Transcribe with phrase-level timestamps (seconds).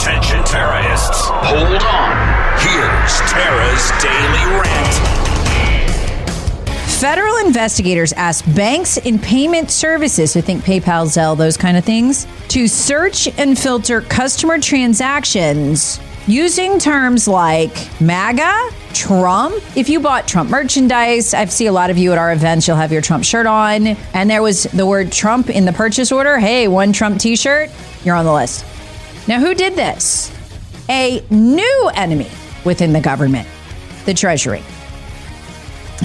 [0.00, 1.28] Attention terrorists.
[1.28, 2.16] Hold on.
[2.58, 4.94] Here's Tara's Daily Rant.
[6.98, 12.26] Federal investigators asked banks and payment services, so think PayPal, Zelle, those kind of things,
[12.48, 19.62] to search and filter customer transactions using terms like MAGA, Trump.
[19.76, 22.78] If you bought Trump merchandise, I see a lot of you at our events, you'll
[22.78, 26.38] have your Trump shirt on, and there was the word Trump in the purchase order.
[26.38, 27.68] Hey, one Trump t shirt,
[28.02, 28.64] you're on the list.
[29.30, 30.36] Now, who did this?
[30.88, 32.28] A new enemy
[32.64, 33.46] within the government,
[34.04, 34.60] the Treasury.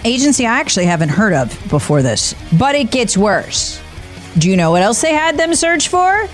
[0.04, 3.82] Agency I actually haven't heard of before this, but it gets worse.
[4.38, 6.28] Do you know what else they had them search for?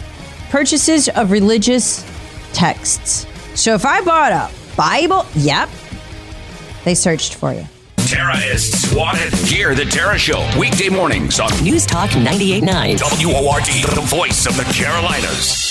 [0.49, 2.05] Purchases of religious
[2.51, 3.25] texts.
[3.55, 5.69] So if I bought a Bible, yep,
[6.83, 7.63] they searched for you.
[7.99, 9.31] Terrorists wanted.
[9.31, 9.47] swatted.
[9.47, 13.23] Hear the Tara Show weekday mornings on News Talk 98.9.
[13.23, 15.70] WORD, the voice of the Carolinas.